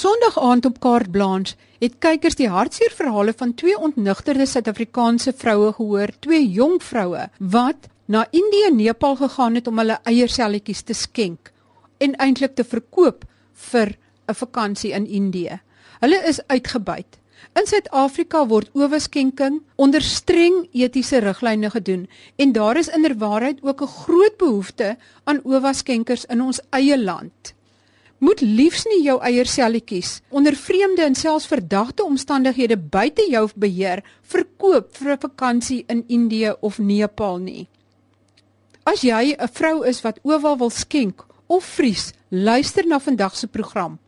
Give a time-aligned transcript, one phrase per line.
[0.00, 5.74] Sondag aand op Kaart Blanche het kykers die hartseer verhale van twee ontnugterde Suid-Afrikaanse vroue
[5.76, 7.26] gehoor, twee jong vroue
[7.56, 11.52] wat na Indië en Nepal gegaan het om hulle eierselletjies te skenk
[12.06, 13.28] en eintlik te verkoop
[13.66, 15.60] vir 'n vakansie in Indië.
[16.00, 17.20] Hulle is uitgebuit.
[17.60, 23.94] In Suid-Afrika word oweskenking onder streng etiese riglyne gedoen en daar is inderwaarheid ook 'n
[24.00, 27.54] groot behoefte aan owaskenkers in ons eie land
[28.20, 34.96] moet liefs nie jou eierselletjies onder vreemde en selfs verdagte omstandighede buite jou beheer verkoop
[34.96, 37.68] vir 'n vakansie in Indië of Nepal nie.
[38.84, 43.46] As jy 'n vrou is wat oowel wil skenk of vries, luister na vandag se
[43.46, 43.98] program.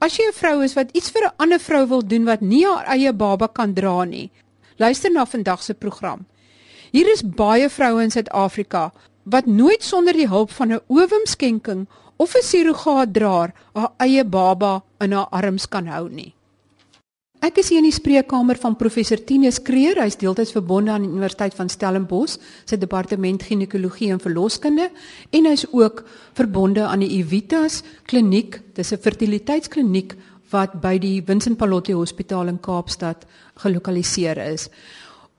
[0.00, 2.64] As jy 'n vrou is wat iets vir 'n ander vrou wil doen wat nie
[2.66, 4.30] haar eie baba kan dra nie,
[4.78, 6.26] luister na vandag se program.
[6.92, 8.92] Hier is baie vroue in Suid-Afrika
[9.24, 15.12] wat nooit sonder die hulp van 'n owemskenking of 'n surrogaatdraer haar eie baba in
[15.12, 16.34] haar arms kan hou nie.
[17.44, 21.10] Ek is hier in die spreekkamer van professor Tinus Kreer, hy's deeltyds verbonde aan die
[21.10, 24.86] Universiteit van Stellenbosch, sy departement ginekologie en verloskunde
[25.30, 30.14] en hy's ook verbonde aan die Evitas kliniek, dis 'n fertiliteitskliniek
[30.50, 34.70] wat by die Vincent Pallotti Hospitaal in Kaapstad gelokaliseer is.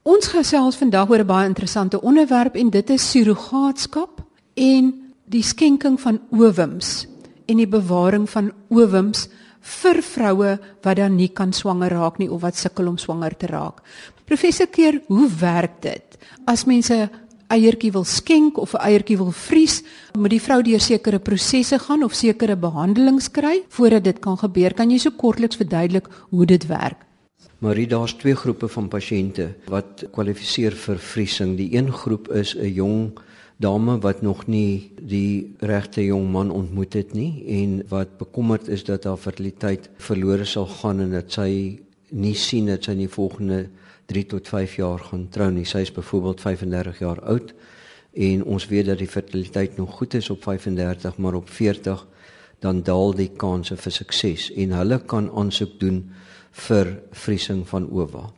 [0.04, 4.22] Ons gesels vandag oor 'n baie interessante onderwerp en dit is surrogaatskap
[4.54, 7.08] en die skenking van owums
[7.50, 9.28] en die bewaring van owums
[9.66, 13.50] vir vroue wat dan nie kan swanger raak nie of wat sukkel om swanger te
[13.50, 13.82] raak.
[14.26, 16.18] Professor Keer, hoe werk dit?
[16.46, 17.10] As mense
[17.54, 22.04] eiertjie wil skenk of 'n eiertjie wil vries, moet die vrou deur sekere prosesse gaan
[22.04, 24.74] of sekere behandelings kry voordat dit kan gebeur.
[24.74, 27.06] Kan jy so kortliks verduidelik hoe dit werk?
[27.60, 31.58] Marie, daar's twee groepe van pasiënte wat kwalifiseer vir vriesing.
[31.58, 33.20] Die een groep is 'n jong
[33.58, 38.84] dame wat nog nie die regte jong man ontmoet het nie en wat bekommerd is
[38.84, 41.80] dat haar fertiliteit verlore sal gaan en dat sy
[42.12, 43.66] nie sien dat sy in die volgende
[44.12, 45.66] 3 tot 5 jaar gaan trou nie.
[45.66, 47.54] Sy is byvoorbeeld 35 jaar oud
[48.14, 52.06] en ons weet dat die fertiliteit nog goed is op 35, maar op 40
[52.64, 56.04] dan daal die kanse vir sukses en hulle kan aansoek doen
[56.68, 58.30] vir vriesing van ova.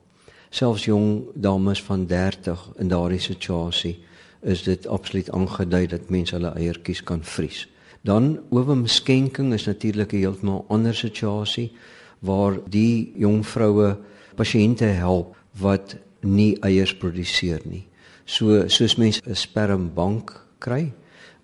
[0.49, 3.97] Selfs jong dames van 30 in daardie situasie
[4.41, 7.67] is dit absoluut aangedui dat mense hulle eiertjies kan vries.
[8.01, 11.71] Dan owemskenking is natuurlik 'n heeltemal ander situasie
[12.19, 13.97] waar die jong vroue
[14.35, 17.87] pasiënte help wat nie eiers produseer nie.
[18.25, 20.93] So soos mense 'n spermbank kry,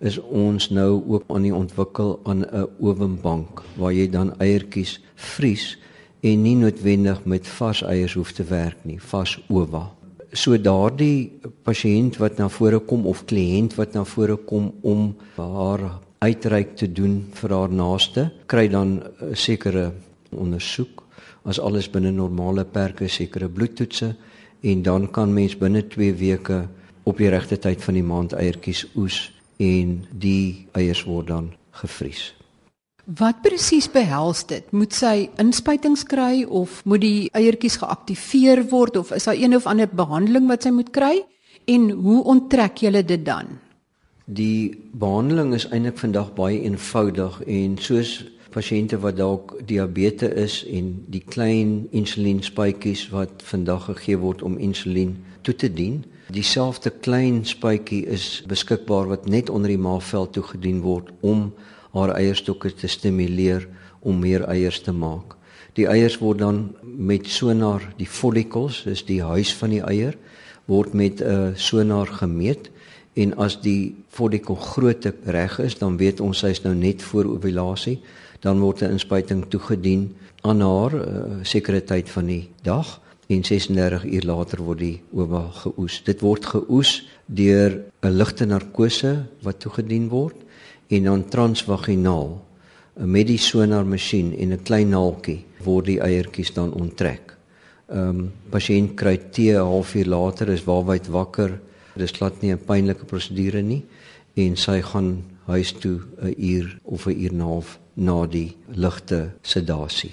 [0.00, 5.78] is ons nou ook aan die ontwikkel aan 'n owembank waar jy dan eiertjies vries
[6.20, 9.90] en nie noodwendig met vars eiers hoef te werk nie, vars ova
[10.34, 11.30] so daardie
[11.66, 15.84] pasiënt wat na vore kom of kliënt wat na vore kom om haar
[16.24, 19.92] uitreik te doen vir haar naaste kry dan 'n sekere
[20.30, 21.02] ondersoek
[21.44, 24.14] as alles binne normale perke sekere bloedtoetse
[24.62, 26.68] en dan kan mens binne 2 weke
[27.04, 32.34] op die regte tyd van die maand eiertjies oes en die eiers word dan gevries.
[33.04, 34.70] Wat presies behels dit?
[34.72, 39.66] Moet sy inspuitings kry of moet die eiertjies geaktiveer word of is daar een of
[39.68, 41.18] ander behandeling wat sy moet kry?
[41.68, 43.58] En hoe onttrek jy dit dan?
[44.24, 51.04] Die behandeling is eintlik vandag baie eenvoudig en soos pasiënte wat dalk diabetes is en
[51.12, 58.06] die klein insulienspuitjies wat vandag gegee word om insulien toe te dien, dieselfde klein spuitjie
[58.08, 61.50] is beskikbaar wat net onder die maagvel toegedien word om
[61.94, 63.68] haar eierstokke te stimuleer
[64.04, 65.36] om meer eiers te maak.
[65.74, 70.14] Die eiers word dan met sonar die follicles, dis die huis van die eier,
[70.70, 72.70] word met 'n uh, sonar gemeet
[73.14, 77.24] en as die follicle grootte reg is, dan weet ons sy is nou net voor
[77.24, 78.00] ovulasie,
[78.40, 84.04] dan word 'n inspuiting toegedien aan haar uh, sekere tyd van die dag en 36
[84.04, 86.02] uur later word die ova geoes.
[86.04, 90.43] Dit word geoes deur 'n ligte narkose wat toegedien word
[90.88, 92.44] en dan transvaginaal
[92.94, 97.36] met die sonar masjien en 'n klein naaltjie word die eiertjies dan onttrek.
[97.88, 101.60] Ehm um, pasiënt kry tee 'n halfuur later is waarwyd wakker.
[101.96, 103.84] Dis glad nie 'n pynlike prosedure nie
[104.34, 108.56] en sy gaan huis toe 'n uur of 'n uur en 'n half na die
[108.74, 110.12] ligte sedasie.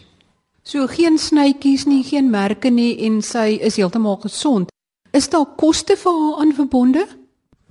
[0.64, 4.70] So geen snytjies nie, geen merke nie en sy is heeltemal gesond.
[5.12, 7.08] Is daar koste vir haar aan verbonde?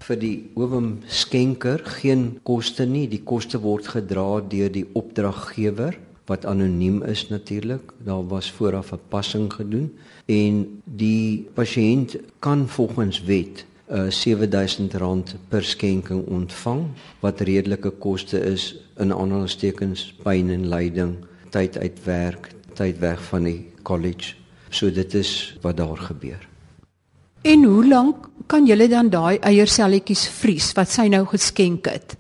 [0.00, 3.06] Vir die owem skenker geen koste nie.
[3.08, 5.99] Die koste word gedra deur die opdraggewer
[6.31, 7.93] wat anoniem is natuurlik.
[8.06, 9.91] Daar was vooraf 'n passing gedoen
[10.26, 16.87] en die pasiënt kan volgens wet uh, R7000 per skenking ontvang
[17.20, 21.17] wat redelike koste is in aanhalingstekens pyn en lyding
[21.50, 24.35] tyd uit werk, tyd weg van die college.
[24.70, 26.50] So dit is wat daar gebeur.
[27.42, 32.16] En hoe lank kan julle dan daai eierselletjies vries wat sy nou geskenk het?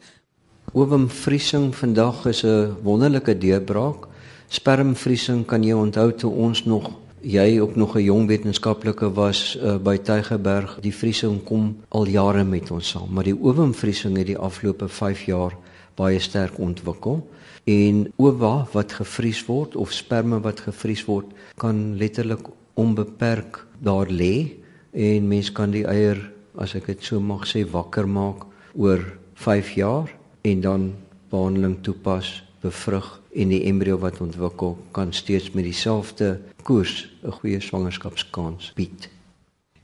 [0.72, 4.08] Oomvriesing vandag is 'n wonderlike deurbraak.
[4.48, 6.90] Spermvriesing kan jy onthou toe ons nog
[7.20, 10.78] jy ook nog 'n jong wetenskaplike was uh, by Tygerberg.
[10.80, 15.24] Die vriesing kom al jare met ons saam, maar die oomvriesing het die afgelope 5
[15.24, 15.56] jaar
[15.94, 17.28] baie sterk ontwikkel
[17.64, 21.26] en owa wat gevries word of sperme wat gevries word
[21.56, 24.59] kan letterlik onbeperk daar lê
[24.92, 26.18] en mens kan die eier
[26.58, 29.00] as ek dit so mag sê wakker maak oor
[29.34, 30.10] 5 jaar
[30.42, 30.92] en dan
[31.30, 37.60] behandeling toepas bevrug en die embrio wat ontwikkel kan steeds met dieselfde koers 'n goeie
[37.60, 39.08] swangerskapskans bied.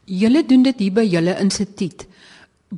[0.05, 2.07] Julle doen dit hier by julle instituut.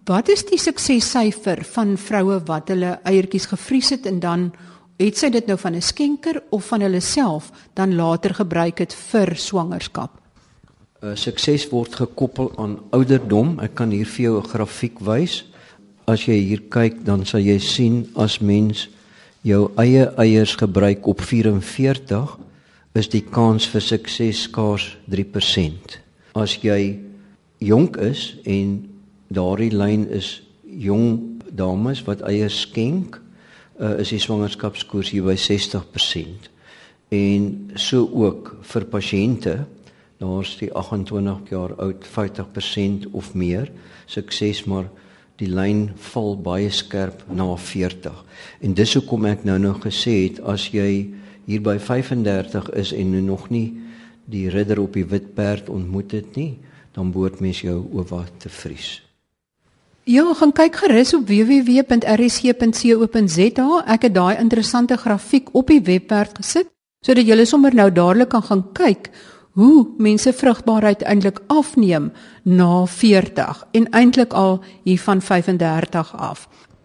[0.04, 4.52] Wat is die suksessyfer van vroue wat hulle eiertjies gevries het en dan
[4.98, 8.94] het sy dit nou van 'n skenker of van hulle self dan later gebruik het
[8.94, 10.20] vir swangerskap?
[11.02, 13.58] Uh, Sukses word gekoppel aan ouderdom.
[13.62, 15.44] Ek kan hier vir jou 'n grafiek wys.
[16.06, 18.88] As jy hier kyk, dan sal jy sien as mens
[19.42, 22.38] jou eie eiers gebruik op 44,
[22.94, 25.98] is die kans vir sukses skaars 3%.
[26.34, 26.98] As jy
[27.60, 28.88] jonk is en
[29.30, 33.20] daardie lyn is jong dames wat eiers skenk,
[33.80, 36.50] uh, is die swangerskapskoers hier by 60%.
[37.08, 39.66] En so ook vir pasiënte,
[40.18, 43.70] daar's die 28 jaar oud 50% of meer
[44.06, 44.88] sukses maar
[45.38, 48.24] die lyn val baie skerp na 40.
[48.60, 51.14] En dis hoekom ek nou nog gesê het as jy
[51.46, 53.78] hier by 35 is en nou nog nie
[54.28, 56.58] die ridder op die wit perd ontmoet het nie,
[56.92, 59.02] dan behoort mens jou oor te vries.
[60.08, 61.94] Ja, gaan kyk gerus op www.rsg.co.za.
[63.94, 66.66] Ek het daai interessante grafiek op die webwerf gesit
[67.04, 69.10] sodat julle sommer nou dadelik kan gaan kyk
[69.58, 72.12] hoe mense vrugbaarheid eintlik afneem
[72.42, 76.44] na 40 en eintlik al hier van 35 af.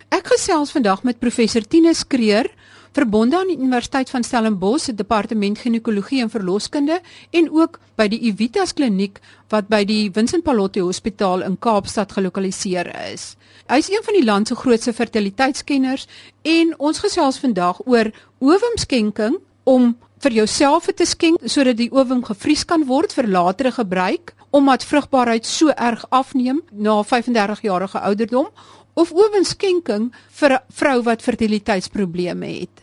[0.09, 2.49] Ek gesels vandag met professor Tinus Kreer
[2.97, 6.97] verbonde aan die Universiteit van Stellenbosch se departement ginekologie en verloskunde
[7.29, 9.21] en ook by die Evitas kliniek
[9.53, 13.35] wat by die Vincent Pallotti Hospitaal in Kaapstad gelokaliseer is.
[13.69, 16.09] Hy is een van die land se grootste fertiliteitskenners
[16.41, 18.09] en ons gesels vandag oor
[18.41, 24.33] ovumskenking om vir jouself te skenk sodat die ovum gevries kan word vir latere gebruik
[24.53, 28.47] omdat vrugbaarheid so erg afneem na 35 jarige ouderdom
[28.93, 32.81] of owenskenking vir 'n vrou wat fertiliteitsprobleme het.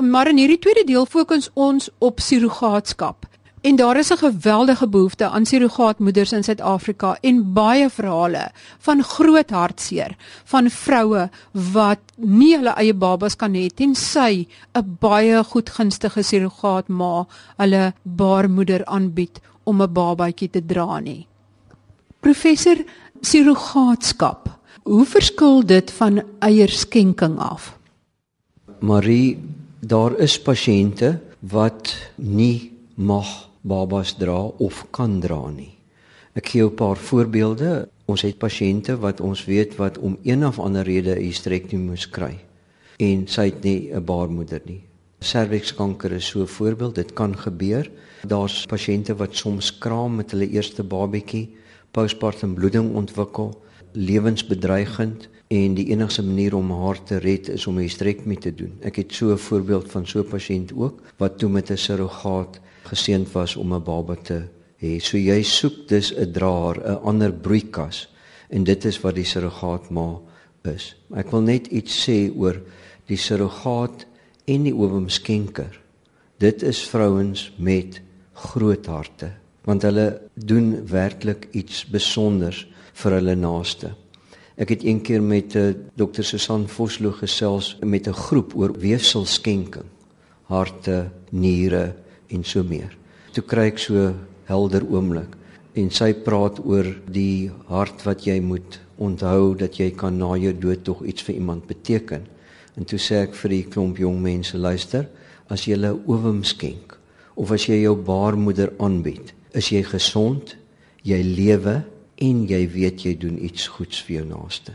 [0.00, 3.26] Maar in hierdie tweede deel fokus ons op surrogaatskap.
[3.64, 9.50] En daar is 'n geweldige behoefte aan surrogaatmoeders in Suid-Afrika en baie verhale van groot
[9.50, 11.30] hartseer van vroue
[11.72, 17.26] wat nie hulle eie babas kan hê tensy 'n baie goedgunstige surrogaatma
[17.56, 21.26] hulle baarmoeder aanbied om 'n babatjie te dra nie.
[22.20, 22.76] Professor
[23.20, 24.48] surrogaatskap
[24.82, 27.78] Hoe verskil dit van eierskenking af?
[28.78, 29.38] Marie,
[29.80, 35.72] daar is pasiënte wat nie mag babas dra of kan dra nie.
[36.34, 37.88] Ek gee 'n paar voorbeelde.
[38.06, 42.10] Ons het pasiënte wat ons weet wat om een of ander rede 'n hysterektomie moes
[42.10, 42.38] kry
[42.98, 44.82] en sy het nie 'n baarmoeder nie.
[45.20, 47.90] Servikskanker is so 'n voorbeeld, dit kan gebeur.
[48.26, 51.50] Daar's pasiënte wat soms kraam met hulle eerste babatjie,
[51.92, 53.52] postpartum bloeding ontwikkel
[53.94, 58.72] lewensbedreigend en die enigste manier om haar te red is om 'n hysterektomie te doen.
[58.82, 62.60] Ek het so 'n voorbeeld van so 'n pasiënt ook wat toe met 'n surrogaat
[62.82, 64.42] geseënd was om 'n baba te
[64.78, 64.98] hê.
[65.00, 68.08] So jy soek dus 'n draer, 'n ander broeikas
[68.48, 70.20] en dit is wat die surrogaat ma
[70.62, 70.96] is.
[71.14, 72.60] Ek wil net iets sê oor
[73.06, 74.06] die surrogaat
[74.44, 75.80] en die oomskenker.
[76.38, 78.00] Dit is vrouens met
[78.34, 79.30] groot harte
[79.64, 82.64] want hulle doen werklik iets spesiaals
[83.00, 83.94] vir hulle naaste.
[84.60, 86.22] Ek het een keer met uh, eh, Dr.
[86.22, 89.88] Susan Vosloo gesels met 'n groep oor weefselskenking,
[90.46, 91.94] harte, niere
[92.28, 92.96] en so meer.
[93.32, 94.14] Toe kry ek so
[94.44, 95.36] helder oomblik
[95.74, 100.52] en sy praat oor die hart wat jy moet onthou dat jy kan na jou
[100.52, 102.22] dood tog iets vir iemand beteken.
[102.76, 105.08] En toe sê ek vir die klomp jong mense, luister,
[105.48, 106.98] as jy 'n owem skenk
[107.34, 110.56] of as jy jou baarmoeder aanbied, is jy gesond,
[111.02, 111.82] jy lewe
[112.22, 114.74] en jy weet jy doen iets goeds vir jou naaste.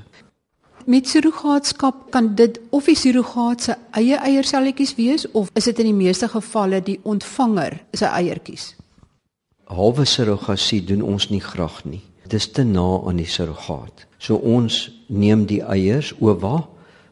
[0.89, 5.91] Met surrogaatskap kan dit of die surrogaat se eie eierselletjies wees of is dit in
[5.91, 8.73] die meeste gevalle die ontvanger se eiertjies?
[9.69, 12.01] Halwe surrogasie doen ons nie graag nie.
[12.23, 14.07] Dit is te na aan die surrogaat.
[14.17, 16.63] So ons neem die eiers owa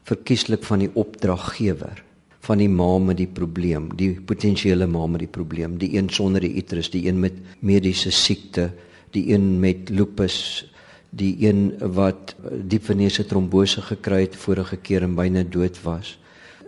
[0.07, 2.01] verkieslik van die opdraggewer
[2.47, 6.45] van die ma met die probleem, die potensiële ma met die probleem, die een sonder
[6.45, 8.69] die uterus, die een met mediese siekte,
[9.11, 10.67] die een met lupus,
[11.11, 12.35] die een wat
[12.69, 16.15] diepvenese trombose gekry het vorige keer en byna dood was.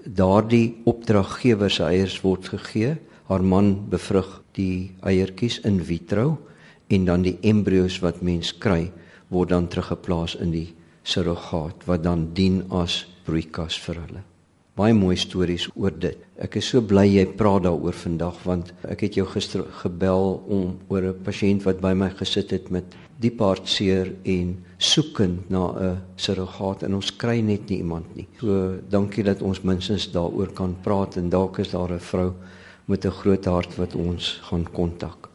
[0.03, 2.95] Daardie opdraggewer se eiers word gegee.
[3.29, 6.39] Haar man bevrug die eiertjies in vitro
[6.89, 8.89] en dan die embrio's wat mens kry
[9.29, 10.67] word dan teruggeplaas in die
[11.03, 14.28] surrogaat wat dan dien as broeikas vir hulle.
[14.79, 16.15] Baie mooi stories oor dit.
[16.39, 20.77] Ek is so bly jy praat daaroor vandag want ek het jou gister gebel om
[20.87, 26.01] oor 'n pasiënt wat by my gesit het met diep hartseer en soekend na 'n
[26.15, 28.27] surrogaat en ons kry net nie iemand nie.
[28.39, 32.31] So dankie dat ons minstens daaroor kan praat en dalk is daar 'n vrou
[32.87, 35.29] met 'n groot hart wat ons gaan kontak.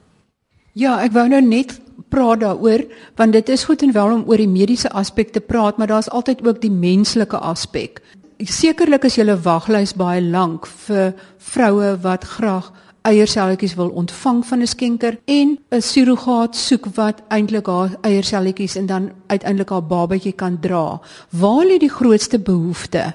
[0.73, 2.85] Ja, ek wou nou net praat daaroor
[3.17, 6.09] want dit is goed en wel om oor die mediese aspek te praat, maar daar's
[6.09, 8.01] altyd ook die menslike aspek.
[8.45, 11.15] Sekerlik is julle waglys baie lank vir
[11.53, 12.73] vroue wat graag
[13.05, 18.87] eierselletjies wil ontvang van 'n skenker en 'n surrogaat soek wat eintlik haar eierselletjies en
[18.87, 21.01] dan uiteindelik haar babatjie kan dra.
[21.31, 23.15] Waar lê die grootste behoefte?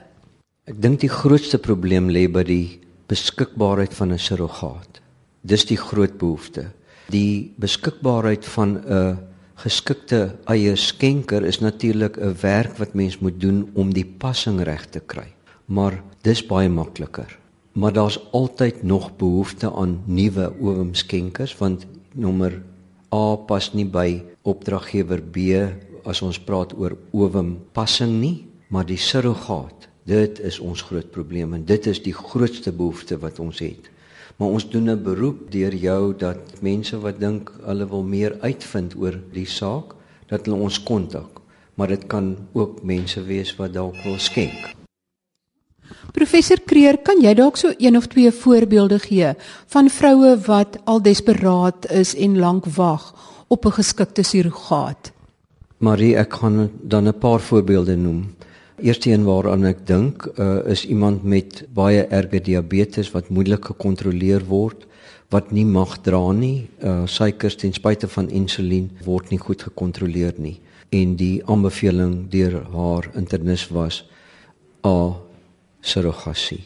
[0.66, 5.02] Ek dink die grootste probleem lê by die beskikbaarheid van 'n surrogaat.
[5.42, 9.18] Dis die groot behoefte die beskikbaarheid van 'n
[9.60, 14.86] geskikte eie skenker is natuurlik 'n werk wat mens moet doen om die passing reg
[14.90, 15.28] te kry.
[15.66, 17.38] Maar dis baie makliker.
[17.72, 22.62] Maar daar's altyd nog behoefte aan nuwe oomskenkers want nommer
[23.14, 25.38] A pas nie by opdraggewer B
[26.04, 29.88] as ons praat oor oompassing nie, maar die surrogaat.
[30.06, 33.90] Dit is ons groot probleem en dit is die grootste behoefte wat ons het.
[34.40, 38.96] Maar ons doen 'n beroep deur jou dat mense wat dink hulle wil meer uitvind
[38.96, 39.96] oor die saak,
[40.28, 41.42] dat hulle ons kontak.
[41.76, 44.76] Maar dit kan ook mense wees wat dalk wil skenk.
[46.12, 49.34] Professor Kreer, kan jy dalk so een of twee voorbeelde gee
[49.68, 53.14] van vroue wat al desperaat is en lank wag
[53.48, 55.12] op 'n geskikte surrogaat?
[55.78, 58.36] Marie, ek kan dan 'n paar voorbeelde noem.
[58.82, 64.46] Eerste een waaraan ek dink uh, is iemand met baie erge diabetes wat moeilik gekontroleer
[64.48, 64.86] word
[65.34, 66.70] wat nie mag dra nie.
[66.80, 70.56] Uh suikers ten spyte van insulien word nie goed gekontroleer nie
[70.96, 74.06] en die aanbeveling deur haar internis was
[74.88, 75.12] a
[75.82, 76.64] surrogasie.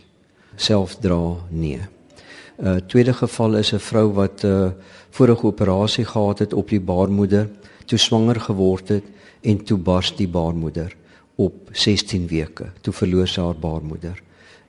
[0.55, 1.81] Selfdra nee.
[1.81, 4.71] 'n uh, Tweede geval is 'n vrou wat 'n uh,
[5.09, 7.49] vorige operasie gehad het op die baarmoeder,
[7.85, 9.03] toe swanger geword het
[9.41, 10.93] en toe bars die baarmoeder
[11.35, 14.21] op 16 weke toe verloor sy haar baarmoeder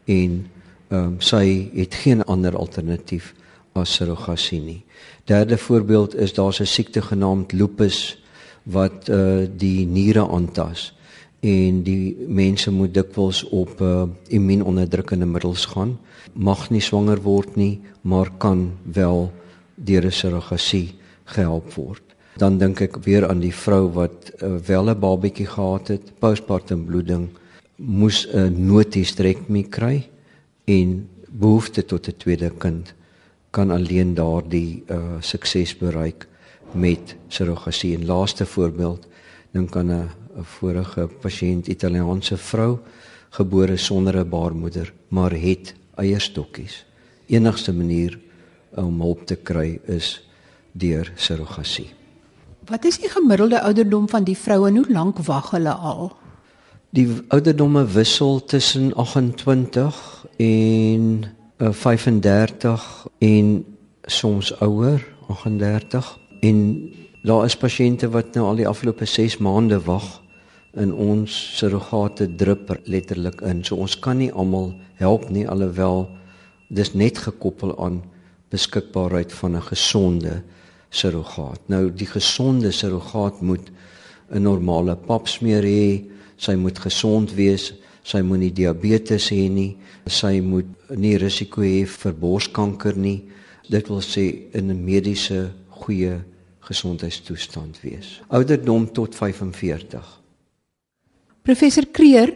[0.04, 0.44] en
[0.88, 3.33] ehm um, sy het geen ander alternatief
[3.75, 4.83] as surrogasie nie.
[5.25, 8.18] Derde voorbeeld is daar's 'n siekte genaamd lupus
[8.62, 10.94] wat uh die niere aantas
[11.40, 15.99] en die mense moet dikwels op uh immuunonderdrukkende middels gaan.
[16.33, 19.33] Mag nie swanger word nie, maar kan wel
[19.75, 20.94] deur 'n surrogasie
[21.25, 22.03] gehelp word
[22.36, 26.84] dan dink ek weer aan die vrou wat uh, wel 'n babatjie gehad het, postpartum
[26.84, 27.28] bloeding,
[27.76, 30.08] moes 'n noodhysterektomie kry
[30.64, 32.94] en behoefte tot 'n tweede kind
[33.50, 36.26] kan alleen daardie uh, sukses bereik
[36.72, 37.94] met surrogasie.
[37.96, 39.06] En laaste voorbeeld,
[39.50, 40.10] dink aan 'n
[40.58, 42.78] vorige pasiënt, Italiaanse vrou,
[43.30, 46.84] gebore sonder 'n baarmoeder, maar het eierstokkies.
[47.26, 48.18] Enigste manier
[48.74, 50.28] om hulp te kry is
[50.72, 52.03] deur surrogasie.
[52.64, 56.14] Wat is die gemiddelde ouderdom van die vroue en hoe lank wag hulle al?
[56.97, 61.25] Die ouderdomme wissel tussen 28 en
[61.59, 63.64] uh, 35 en
[64.02, 66.59] soms ouer, 38 en
[67.23, 70.23] daar is pasiënte wat nou al die afgelope 6 maande wag
[70.73, 73.61] in ons surrogate drup letterlik in.
[73.64, 76.09] So ons kan nie almal help nie alhoewel
[76.68, 78.00] dis net gekoppel aan
[78.49, 80.42] beskikbaarheid van 'n gesonde
[80.94, 81.60] surrogaat.
[81.72, 83.70] Nou die gesonde surrogaat moet
[84.30, 86.04] 'n normale papsmeer hê,
[86.36, 87.72] sy moet gesond wees,
[88.02, 93.22] sy moet nie diabetes hê nie, sy moet nie risiko hê vir borskanker nie.
[93.70, 96.20] Dit wil sê in 'n mediese goeie
[96.60, 98.20] gesondheidstoestand wees.
[98.28, 100.20] Ouderdom tot 45.
[101.42, 102.34] Professor Kreer,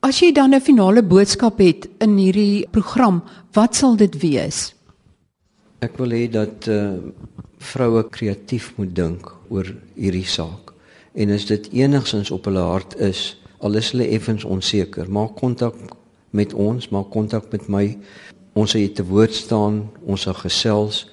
[0.00, 3.22] as jy dan 'n finale boodskap het in hierdie program,
[3.52, 4.74] wat sal dit wees?
[5.84, 6.96] Ek wil hê dat uh,
[7.60, 10.72] vroue kreatief moet dink oor hierdie saak.
[11.12, 15.76] En as dit enigsins op hulle hart is, al is hulle effens onseker, maak kontak
[16.34, 17.84] met ons, maak kontak met my.
[18.56, 21.04] Ons sal te woord staan, ons sal gesels.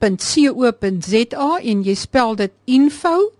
[0.00, 3.32] info@evitas.co.za en jy spel dit info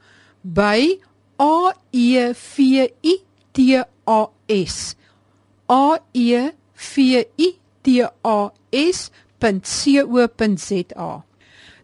[0.43, 1.01] by
[1.41, 2.59] a e v
[3.03, 3.15] i
[3.53, 3.59] t
[4.07, 4.97] a s
[5.69, 7.89] a e v i t
[8.25, 9.11] a s.co.za.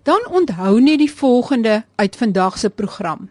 [0.02, 3.30] Dan onthou net die volgende uit vandag se program.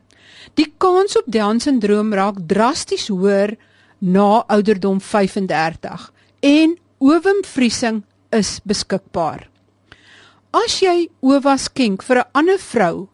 [0.53, 3.57] Die kans op Down-sindroom raak drasties hoër
[3.97, 9.54] na ouderdom 35 en ovumvriesing is beskikbaar.
[10.55, 13.07] As jy owa skenk vir 'n ander vrou,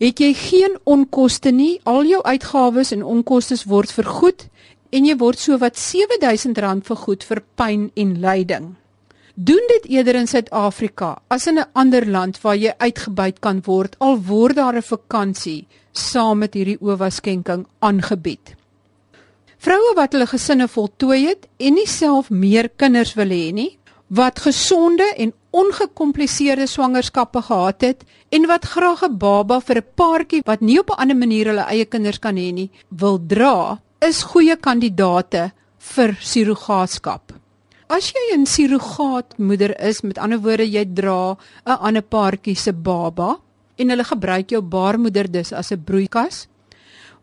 [0.00, 1.80] het jy geen onkoste nie.
[1.84, 4.48] Al jou uitgawes en onkoste word vergoed
[4.90, 8.76] en jy word sowat R7000 vergoed vir pyn en lyding.
[9.34, 13.96] Doen dit eerder in Suid-Afrika as in 'n ander land waar jy uitgebuit kan word
[13.98, 18.54] al word daar 'n vakansie saam met hierdie owa skenking aangebied.
[19.58, 23.78] Vroue wat hulle gesinne voltooi het en nie self meer kinders wil hê nie,
[24.08, 30.42] wat gesonde en ongekompliseerde swangerskappe gehad het en wat graag 'n baba vir 'n paartjie
[30.44, 34.22] wat nie op 'n ander manier hulle eie kinders kan hê nie, wil dra, is
[34.22, 37.32] goeie kandidate vir surrogaatskap.
[37.88, 43.38] As jy 'n surrogaatmoeder is, met ander woorde jy dra 'n ander paartjie se baba
[43.76, 46.46] en hulle gebruik jou baarmoeder dus as 'n broeikas,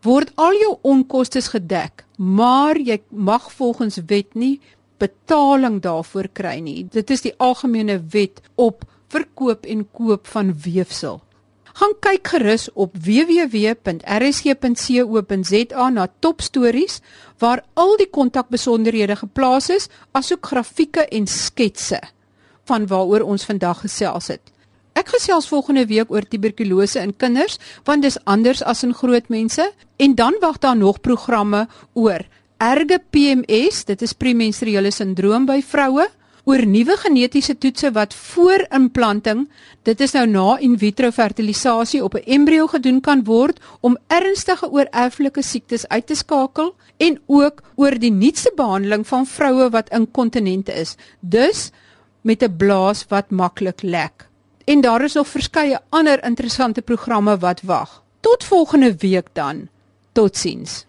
[0.02, 4.60] word al jou onkoste gedek, maar jy mag volgens wet nie
[4.98, 6.86] betaling daarvoor kry nie.
[6.90, 11.20] Dit is die algemene wet op verkoop en koop van weefsel.
[11.76, 13.98] Gaan kyk gerus op www.rsg.co.za
[15.92, 17.00] na top stories
[17.38, 22.00] waar al die kontakbesonderhede geplaas is, asook grafieke en sketse
[22.64, 24.40] van waaroor ons vandag gesels het.
[24.96, 29.72] Ek gesels volgende week oor tuberkulose in kinders, want dis anders as in groot mense
[30.00, 32.24] en dan wag daar nog programme oor
[32.58, 36.06] erge PMS, dit is premenstruele sindroom by vroue
[36.46, 39.48] oor nuwe genetiese toetse wat voor implanting,
[39.82, 44.70] dit is nou na in vitro fertilisasie op 'n embrio gedoen kan word om ernstige
[44.70, 50.72] oorerflike siektes uit te skakel en ook oor die nuutste behandeling van vroue wat inkontinente
[50.72, 50.96] is.
[51.20, 51.70] Dus
[52.22, 54.28] met 'n blaas wat maklik lek.
[54.64, 58.02] En daar is nog verskeie ander interessante programme wat wag.
[58.20, 59.68] Tot volgende week dan.
[60.12, 60.85] Totsiens.